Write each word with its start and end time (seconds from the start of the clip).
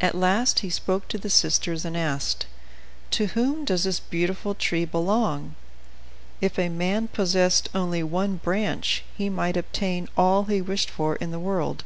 At 0.00 0.16
last 0.16 0.58
he 0.58 0.70
spoke 0.70 1.06
to 1.06 1.16
the 1.16 1.30
sisters, 1.30 1.84
and 1.84 1.96
asked: 1.96 2.46
"To 3.12 3.26
whom 3.26 3.64
does 3.64 3.84
this 3.84 4.00
beautiful 4.00 4.56
tree 4.56 4.84
belong? 4.84 5.54
If 6.40 6.58
a 6.58 6.68
man 6.68 7.06
possessed 7.06 7.68
only 7.72 8.02
one 8.02 8.38
branch 8.38 9.04
he 9.16 9.28
might 9.28 9.56
obtain 9.56 10.08
all 10.16 10.46
he 10.46 10.60
wished 10.60 10.90
for 10.90 11.14
in 11.14 11.30
the 11.30 11.38
world." 11.38 11.84